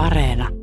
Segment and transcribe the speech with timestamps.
[0.00, 0.59] Areena.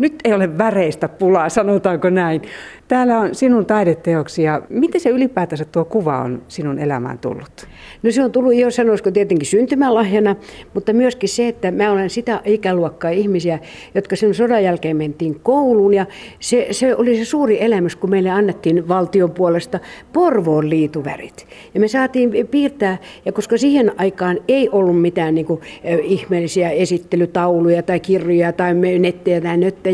[0.00, 2.42] Nyt ei ole väreistä pulaa, sanotaanko näin.
[2.88, 4.62] Täällä on sinun taideteoksia.
[4.68, 7.66] Miten se ylipäätänsä tuo kuva on sinun elämään tullut?
[8.02, 10.36] No se on tullut jo sanoisiko tietenkin syntymälahjana,
[10.74, 13.58] mutta myöskin se, että mä olen sitä ikäluokkaa ihmisiä,
[13.94, 16.06] jotka sen sodan jälkeen mentiin kouluun ja
[16.40, 19.78] se, se oli se suuri elämys, kun meille annettiin valtion puolesta
[20.12, 21.46] Porvoon liituvärit.
[21.74, 25.60] Ja me saatiin piirtää, ja koska siihen aikaan ei ollut mitään niin kuin,
[26.02, 29.89] ihmeellisiä esittelytauluja tai kirjoja tai nettejä tai nöttejä,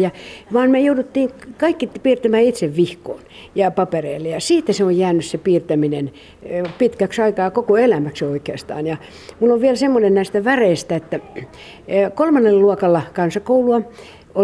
[0.52, 3.20] vaan me jouduttiin kaikki piirtämään itse vihkoon
[3.54, 4.28] ja papereille.
[4.28, 6.10] Ja siitä se on jäänyt se piirtäminen
[6.78, 8.86] pitkäksi aikaa koko elämäksi oikeastaan.
[8.86, 8.96] Ja
[9.40, 11.20] mulla on vielä semmoinen näistä väreistä, että
[12.14, 13.82] kolmannella luokalla kansakoulua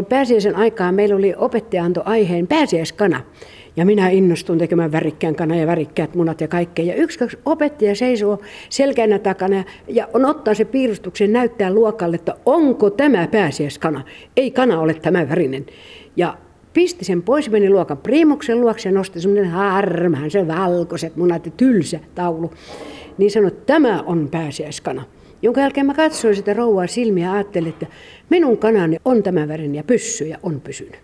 [0.08, 3.20] pääsiäisen aikaa meillä oli opettaja antoi aiheen pääsiäiskana.
[3.76, 6.84] Ja minä innostun tekemään värikkään kana ja värikkäät munat ja kaikkea.
[6.84, 8.38] Ja yksi kaksi opettaja seisoo
[8.68, 14.04] selkänä takana ja on ottaa se piirustuksen näyttää luokalle, että onko tämä pääsiäiskana.
[14.36, 15.66] Ei kana ole tämä värinen.
[16.16, 16.36] Ja
[16.72, 21.52] pisti sen pois, meni luokan priimuksen luokse ja nosti semmoinen harmaan, se valkoiset munat ja
[21.56, 22.52] tylsä taulu.
[23.18, 25.04] Niin sanoi, että tämä on pääsiäiskana.
[25.42, 27.86] Jonka jälkeen mä katsoin sitä rouvaa silmiä ja ajattelin, että
[28.30, 31.00] minun kanani on tämä värin ja pyssy ja on pysynyt.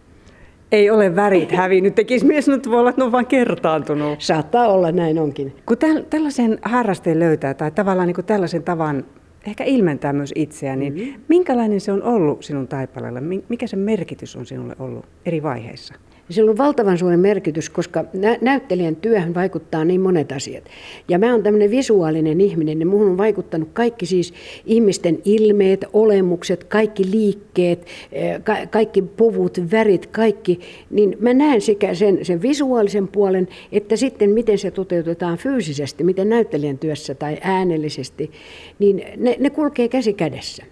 [0.72, 4.20] Ei ole värit hävinnyt, tekisi mies nyt voi olla, että ne on vain kertaantunut.
[4.20, 5.52] Saattaa olla, näin onkin.
[5.66, 5.76] Kun
[6.10, 9.04] tällaisen harrasteen löytää tai tavallaan niin kuin tällaisen tavan
[9.46, 11.22] ehkä ilmentää myös itseään, niin mm-hmm.
[11.28, 13.20] minkälainen se on ollut sinun taipaleella?
[13.48, 15.94] Mikä se merkitys on sinulle ollut eri vaiheissa?
[16.30, 20.64] Sillä on valtavan suuri merkitys, koska nä- näyttelijän työhön vaikuttaa niin monet asiat.
[21.08, 24.34] Ja mä oon tämmöinen visuaalinen ihminen, niin muuhun on vaikuttanut kaikki siis
[24.66, 30.60] ihmisten ilmeet, olemukset, kaikki liikkeet, eh, ka- kaikki puvut, värit, kaikki.
[30.90, 36.28] Niin mä näen sekä sen, sen visuaalisen puolen, että sitten miten se toteutetaan fyysisesti, miten
[36.28, 38.30] näyttelijän työssä tai äänellisesti,
[38.78, 40.64] niin ne, ne kulkee käsi kädessä.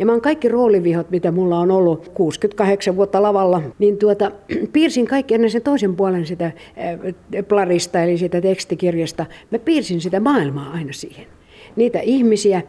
[0.00, 4.32] Ja mä oon kaikki roolivihot, mitä mulla on ollut 68 vuotta lavalla, niin tuota,
[4.72, 6.52] piirsin kaikki ennen sen toisen puolen sitä äh,
[7.48, 9.26] plarista, eli sitä tekstikirjasta.
[9.50, 11.26] Mä piirsin sitä maailmaa aina siihen.
[11.76, 12.62] Niitä ihmisiä,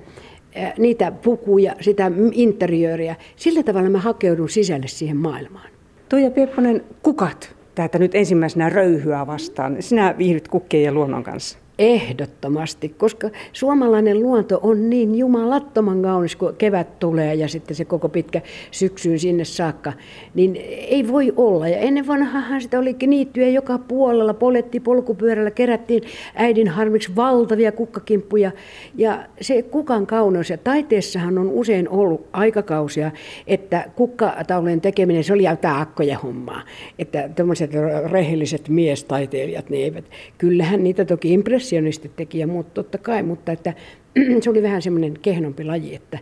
[0.57, 3.15] äh, niitä pukuja, sitä interiööriä.
[3.35, 5.69] Sillä tavalla mä hakeudun sisälle siihen maailmaan.
[6.09, 9.77] Tuija Piepponen, kukat täältä nyt ensimmäisenä röyhyä vastaan.
[9.79, 11.57] Sinä viihdyt kukkien ja luonnon kanssa.
[11.81, 18.09] Ehdottomasti, koska suomalainen luonto on niin jumalattoman kaunis, kun kevät tulee ja sitten se koko
[18.09, 19.93] pitkä syksyyn sinne saakka,
[20.33, 21.67] niin ei voi olla.
[21.67, 26.03] Ja ennen vanhahan sitä olikin niittyjä joka puolella, poletti polkupyörällä, kerättiin
[26.35, 28.51] äidin harmiksi valtavia kukkakimppuja.
[28.95, 33.11] Ja se kukan kauneus, ja taiteessahan on usein ollut aikakausia,
[33.47, 36.61] että kukkataulujen tekeminen, se oli jotain akkoja hommaa.
[36.99, 37.71] Että tämmöiset
[38.11, 40.05] rehelliset miestaiteilijat, ne eivät,
[40.37, 43.73] kyllähän niitä toki impressioivat impressionistit teki ja muut totta kai, mutta että
[44.41, 46.19] se oli vähän semmoinen kehnompi laji, että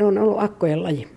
[0.00, 1.08] on ollut akkojen laji.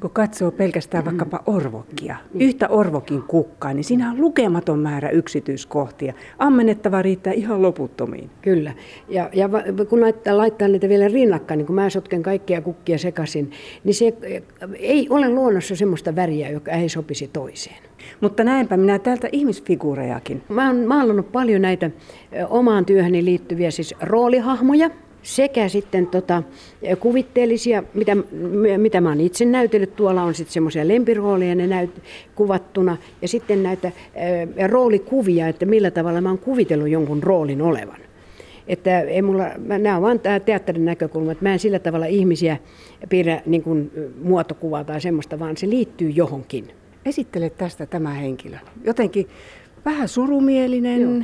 [0.00, 6.14] Kun katsoo pelkästään vaikkapa orvokkia, yhtä orvokin kukkaa, niin siinä on lukematon määrä yksityiskohtia.
[6.38, 8.30] Ammennettava riittää ihan loputtomiin.
[8.42, 8.72] Kyllä.
[9.08, 9.48] Ja, ja
[9.88, 13.50] kun laittaa, laittaa niitä vielä rinnakkain, niin kun mä sotken kaikkia kukkia sekaisin,
[13.84, 14.14] niin se
[14.78, 17.76] ei ole luonnossa semmoista väriä, joka ei sopisi toiseen.
[18.20, 20.42] Mutta näinpä minä täältä ihmisfiguurejakin.
[20.48, 21.90] Mä oon maalannut paljon näitä
[22.48, 24.90] omaan työhöni liittyviä siis roolihahmoja,
[25.26, 26.42] sekä sitten tota,
[27.00, 28.16] kuvitteellisia, mitä,
[28.76, 29.96] mitä mä oon itse näytellyt.
[29.96, 31.90] Tuolla on sitten semmoisia lempirooleja ne näyt,
[32.34, 33.92] kuvattuna ja sitten näitä
[34.56, 38.00] ää, roolikuvia, että millä tavalla mä oon kuvitellut jonkun roolin olevan.
[38.68, 42.56] Että ei mulla, nämä on vain tämä teatterin näkökulma, että mä en sillä tavalla ihmisiä
[43.08, 43.90] piirrä niin kuin
[44.22, 46.68] muotokuvaa tai semmoista, vaan se liittyy johonkin.
[47.04, 48.56] Esittele tästä tämä henkilö.
[48.84, 49.26] Jotenkin
[49.84, 51.00] vähän surumielinen.
[51.02, 51.22] Joo.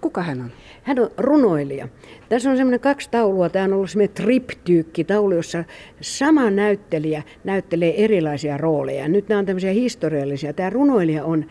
[0.00, 0.50] Kuka hän on?
[0.82, 1.88] Hän on runoilija.
[2.28, 3.48] Tässä on semmoinen kaksi taulua.
[3.48, 5.64] Tämä on ollut semmoinen triptyykki taulu, jossa
[6.00, 9.08] sama näyttelijä näyttelee erilaisia rooleja.
[9.08, 10.52] Nyt nämä on tämmöisiä historiallisia.
[10.52, 11.44] Tämä runoilija on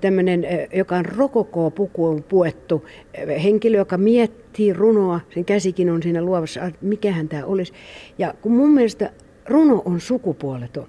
[0.00, 2.86] tämmöinen, joka on rokokoo-pukuun puettu
[3.42, 5.20] henkilö, joka miettii runoa.
[5.34, 7.72] Sen käsikin on siinä luovassa, mikähän tämä olisi.
[8.18, 9.10] Ja kun mun mielestä
[9.46, 10.86] runo on sukupuoleton,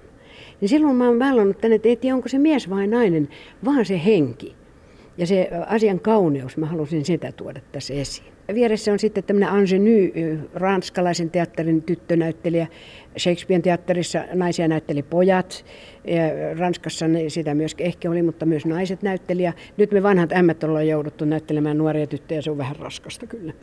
[0.60, 3.28] niin silloin mä oon vällannut tänne, että ei tiedä, onko se mies vai nainen,
[3.64, 4.63] vaan se henki.
[5.18, 8.34] Ja se asian kauneus, mä halusin sitä tuoda tässä esiin.
[8.54, 10.12] Vieressä on sitten tämmöinen Angeny,
[10.54, 12.66] ranskalaisen teatterin tyttönäyttelijä.
[13.18, 15.64] Shakespearen teatterissa naisia näytteli pojat.
[16.04, 19.52] Ja Ranskassa sitä myös ehkä oli, mutta myös naiset näyttelijä.
[19.76, 23.52] Nyt me vanhat ämmät ollaan jouduttu näyttelemään nuoria tyttöjä, se on vähän raskasta kyllä.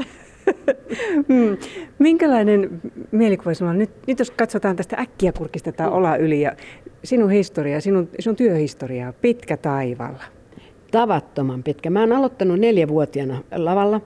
[1.27, 1.57] Hmm.
[1.99, 2.81] Minkälainen
[3.11, 6.55] mielikuva sinulla nyt, nyt jos katsotaan tästä äkkiä kurkistetaan ola yli ja
[7.03, 10.23] sinun historia, sinun, sinun työhistoriaa, pitkä taivalla.
[10.91, 11.89] Tavattoman pitkä.
[11.89, 14.01] Mä oon aloittanut neljävuotiaana lavalla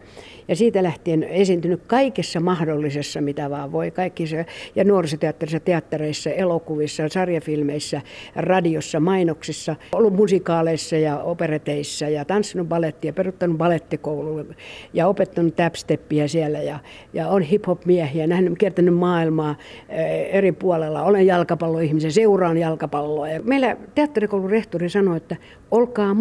[0.47, 3.91] ja siitä lähtien esiintynyt kaikessa mahdollisessa, mitä vaan voi.
[3.91, 4.35] Kaikissa
[4.75, 8.01] ja nuorisoteatterissa, teattereissa, elokuvissa, sarjafilmeissä,
[8.35, 14.45] radiossa, mainoksissa, ollut musikaaleissa ja opereteissa ja tanssinut balettia, peruttanut balettikoulua
[14.93, 16.79] ja opettanut tapsteppiä siellä ja,
[17.13, 19.55] ja on hip-hop-miehiä, nähnyt, kiertänyt maailmaa
[19.89, 21.03] eh, eri puolella.
[21.03, 23.29] Olen jalkapalloihmisen, seuraan jalkapalloa.
[23.29, 25.35] Ja meillä teatterikoulun rehtori sanoi, että
[25.71, 26.13] olkaa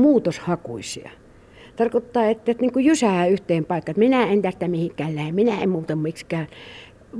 [0.55, 1.11] muutoshakuisia.
[1.77, 5.69] Tarkoittaa, että, että niin kuin jysää yhteen paikkaan, minä en tästä mihinkään lähde, minä en
[5.69, 6.47] muuta miksikään.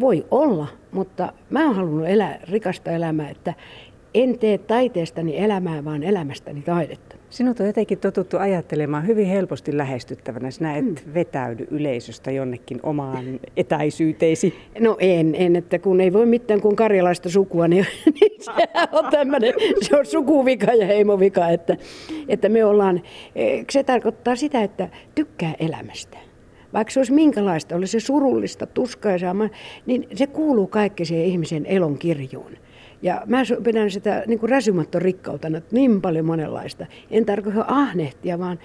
[0.01, 3.55] Voi olla, mutta mä oon halunnut elää rikasta elämää, että
[4.15, 7.17] en tee taiteestani elämää, vaan elämästäni taidetta.
[7.31, 10.51] Sinut on jotenkin totuttu ajattelemaan hyvin helposti lähestyttävänä.
[10.51, 11.15] Sinä et mm.
[11.15, 14.55] vetäydy yleisöstä jonnekin omaan etäisyyteesi.
[14.81, 17.87] No en, en, että kun ei voi mitään kuin karjalaista sukua, niin,
[18.21, 18.53] niin se
[18.93, 21.77] on tämmöinen, se on sukuvika ja heimovika, että,
[22.29, 23.03] että me ollaan,
[23.35, 26.34] eh, se tarkoittaa sitä, että tykkää elämästä
[26.75, 29.35] vaikka se olisi minkälaista, olisi se surullista, tuskaisaa,
[29.87, 32.53] niin se kuuluu kaikki siihen ihmisen elon kirjuun.
[33.03, 34.51] Ja mä pidän sitä niin kuin
[34.99, 36.87] rikkautena, niin paljon monenlaista.
[37.11, 38.59] En tarkoita ahnehtia, vaan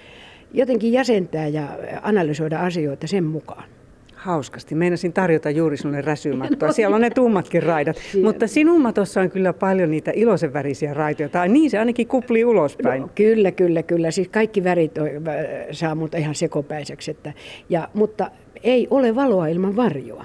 [0.52, 1.68] jotenkin jäsentää ja
[2.02, 3.79] analysoida asioita sen mukaan.
[4.20, 4.74] Hauskasti.
[4.74, 6.68] Meinasin tarjota juuri sinulle räsymattoa.
[6.70, 7.96] No, Siellä on ne tummatkin raidat.
[7.96, 8.28] Siellä.
[8.28, 11.28] Mutta sinun matossa on kyllä paljon niitä iloisen värisiä raitoja.
[11.28, 13.02] Tai niin se ainakin kuplii ulospäin.
[13.02, 14.10] No, kyllä, kyllä, kyllä.
[14.10, 14.94] Siis kaikki värit
[15.72, 17.10] saa mut ihan sekopäiseksi.
[17.10, 17.32] Että,
[17.68, 18.30] ja, mutta
[18.62, 20.24] ei ole valoa ilman varjoa.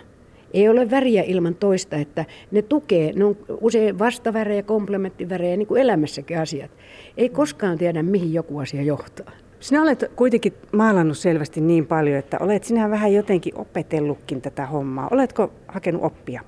[0.53, 5.81] Ei ole väriä ilman toista, että ne tukee, ne on usein vastavärejä, komplementtivärejä, niin kuin
[5.81, 6.71] elämässäkin asiat.
[7.18, 9.31] Ei koskaan tiedä, mihin joku asia johtaa.
[9.65, 15.07] Sinä olet kuitenkin maalannut selvästi niin paljon, että olet sinä vähän jotenkin opetellutkin tätä hommaa.
[15.12, 16.41] Oletko hakenut oppia?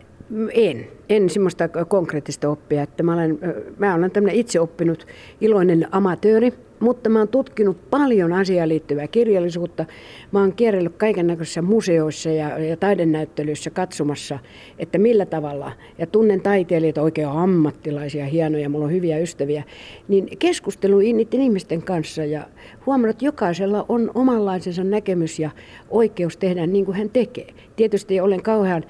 [0.53, 2.83] En, en semmoista konkreettista oppia.
[2.83, 3.39] Että mä, olen,
[3.77, 5.07] mä olen tämmöinen itse oppinut
[5.41, 9.85] iloinen amatööri, mutta mä oon tutkinut paljon asiaan liittyvää kirjallisuutta.
[10.31, 14.39] Mä oon kierrellyt kaiken näköisissä museoissa ja, ja taidenäyttelyissä katsomassa,
[14.79, 19.63] että millä tavalla, ja tunnen taiteilijoita oikein ammattilaisia, hienoja, mulla on hyviä ystäviä,
[20.07, 22.47] niin keskustelu niiden ihmisten kanssa ja
[22.85, 25.49] huomannut, että jokaisella on omanlaisensa näkemys ja
[25.89, 27.47] oikeus tehdä niin kuin hän tekee.
[27.75, 28.83] Tietysti olen kauhean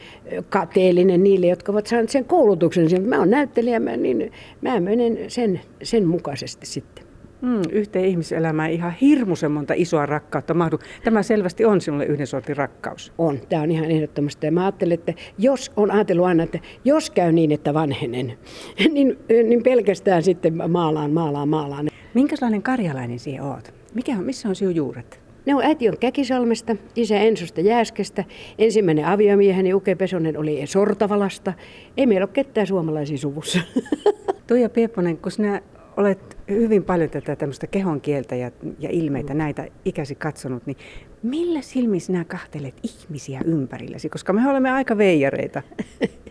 [0.50, 3.04] kateellinen niille, jotka ovat saaneet sen koulutuksen.
[3.04, 4.32] Mä oon näyttelijä, niin
[4.62, 7.07] mä menen sen, sen mukaisesti sitten.
[7.42, 10.80] Mm, yhteen ihmiselämään ihan hirmuisen monta isoa rakkautta mahdu.
[11.04, 13.14] Tämä selvästi on sinulle yhden sortin rakkaus.
[13.18, 14.48] On, tämä on ihan ehdottomasti.
[14.48, 18.38] Ja mä ajattelen, että jos on ajatellut aina, että jos käy niin, että vanhenen,
[18.94, 19.18] niin,
[19.48, 21.88] niin pelkästään sitten maalaan, maalaan, maalaan.
[22.14, 23.74] Minkälainen karjalainen siihen oot?
[23.94, 25.28] Mikä on, missä on sinun juuret?
[25.46, 28.24] Ne on äiti on Käkisalmesta, isä Ensosta Jääskestä,
[28.58, 31.54] ensimmäinen aviomieheni Uke Pesonen oli Sortavalasta.
[31.98, 33.60] Ei meillä ole ketään suomalaisia suvussa.
[34.48, 35.62] Tuija Piepponen, kun sinä
[35.98, 40.78] olet hyvin paljon tätä tämmöistä kehon kieltä ja, ja ilmeitä näitä ikäsi katsonut, niin
[41.24, 44.10] millä silmin sinä kahtelet ihmisiä ympärilläsi?
[44.10, 45.62] Koska me olemme aika veijareita.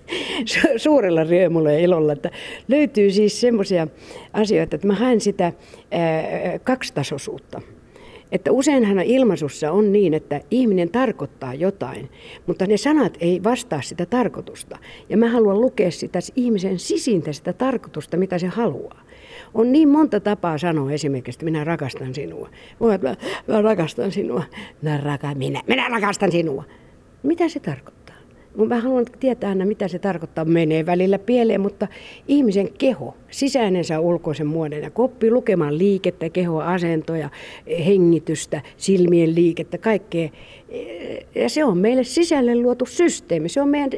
[0.77, 2.31] Suurella riemulla ja ilolla, että
[2.69, 3.87] löytyy siis semmoisia
[4.33, 5.53] asioita, että mä haen sitä ää,
[6.65, 7.61] kaksitasoisuutta.
[8.33, 12.09] Että useinhan ilmaisussa on niin, että ihminen tarkoittaa jotain,
[12.47, 14.79] mutta ne sanat ei vastaa sitä tarkoitusta.
[15.09, 19.03] Ja mä haluan lukea sitä ihmisen sisintä sitä tarkoitusta, mitä se haluaa.
[19.55, 22.49] On niin monta tapaa sanoa esimerkiksi, että minä rakastan sinua.
[22.81, 23.15] Mä,
[23.47, 24.43] mä rakastan sinua.
[24.83, 26.65] Mä, raka, minä, minä rakastan sinua.
[27.23, 28.16] Mitä se tarkoittaa?
[28.65, 30.45] Mä haluan tietää aina, mitä se tarkoittaa.
[30.45, 31.89] Menee välillä pieleen, mutta
[32.29, 37.31] ihmisen keho, sisäinensä ulkoisen muodon, ja koppi lukemaan liikettä, kehoa, asentoja,
[37.87, 40.29] hengitystä, silmien liikettä, kaikkea.
[41.35, 43.49] Ja se on meille sisälle luotu systeemi.
[43.49, 43.91] Se on meidän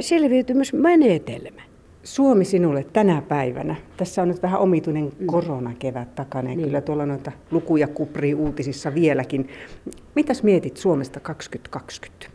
[0.00, 1.62] selviytymismenetelmä.
[2.02, 3.76] Suomi sinulle tänä päivänä.
[3.96, 5.26] Tässä on nyt vähän omituinen mm.
[5.26, 6.66] koronakevät takana ja niin.
[6.66, 9.48] kyllä tuolla noita lukuja kuprii uutisissa vieläkin.
[10.14, 12.31] Mitäs mietit Suomesta 2020?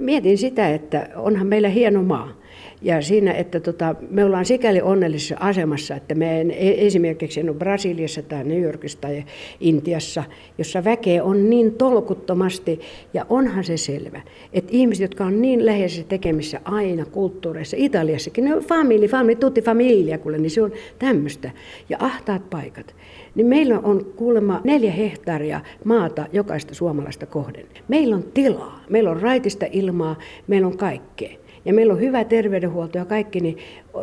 [0.00, 2.41] Mietin sitä, että onhan meillä hieno maa.
[2.82, 7.48] Ja siinä, että tota, me ollaan sikäli onnellisessa asemassa, että me en, e, esimerkiksi en
[7.48, 9.24] ole Brasiliassa tai New Yorkissa tai
[9.60, 10.24] Intiassa,
[10.58, 12.80] jossa väkeä on niin tolkuttomasti.
[13.14, 14.20] Ja onhan se selvä,
[14.52, 19.62] että ihmiset, jotka on niin läheisessä tekemissä aina kulttuureissa, Italiassakin, ne on famili, famili, tutti
[19.62, 21.50] familia, kuule, niin se on tämmöistä.
[21.88, 22.94] Ja ahtaat paikat.
[23.34, 27.66] Niin meillä on kuulemma neljä hehtaaria maata jokaista suomalaista kohden.
[27.88, 30.16] Meillä on tilaa, meillä on raitista ilmaa,
[30.46, 33.58] meillä on kaikkea ja meillä on hyvä terveydenhuolto ja kaikki, niin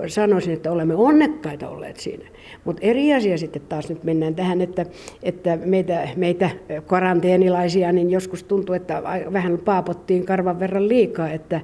[0.07, 2.25] sanoisin, että olemme onnekkaita olleet siinä.
[2.65, 4.85] Mutta eri asia sitten taas nyt mennään tähän, että,
[5.23, 6.49] että meitä, meitä
[6.85, 11.61] karanteenilaisia, niin joskus tuntuu, että vähän paapottiin karvan verran liikaa, että,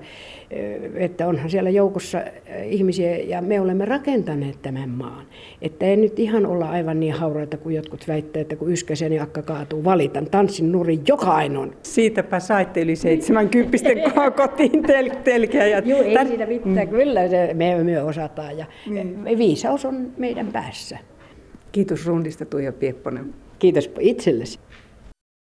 [0.96, 2.22] että onhan siellä joukossa
[2.66, 5.26] ihmisiä ja me olemme rakentaneet tämän maan.
[5.62, 9.42] Että ei nyt ihan olla aivan niin hauraita kuin jotkut väittävät, että kun yskäseni akka
[9.42, 11.74] kaatuu, valitan tanssin nurin joka ainoan.
[11.84, 15.68] Siitäpä saitte yli 70 kotiin tel- telkeä.
[15.68, 16.88] Ja Joo, ei siitä mitään.
[16.88, 16.90] Mm.
[16.90, 19.38] Kyllä se, me, me osataan ja mm.
[19.38, 20.98] viisaus on meidän päässä.
[21.72, 23.34] Kiitos rundista Tuija Piepponen.
[23.60, 24.60] Kiitos itsellesi.